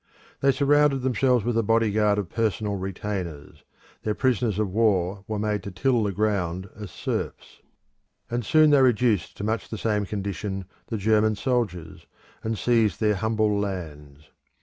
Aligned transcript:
They 0.39 0.51
surrounded 0.51 1.03
themselves 1.03 1.45
with 1.45 1.55
a 1.59 1.61
bodyguard 1.61 2.17
of 2.17 2.27
personal 2.27 2.75
retainers; 2.75 3.63
their 4.01 4.15
prisoners 4.15 4.57
of 4.57 4.71
war 4.71 5.23
were 5.27 5.37
made 5.37 5.61
to 5.61 5.69
till 5.69 6.01
the 6.01 6.11
ground 6.11 6.67
as 6.75 6.89
serfs. 6.89 7.59
And 8.27 8.43
soon 8.43 8.71
they 8.71 8.81
reduced 8.81 9.37
to 9.37 9.43
much 9.43 9.69
the 9.69 9.77
same 9.77 10.07
condition 10.07 10.65
the 10.87 10.97
German 10.97 11.35
soldiers, 11.35 12.07
and 12.43 12.57
seized 12.57 12.99
their 12.99 13.13
humble 13.13 13.55
lands. 13.59 14.31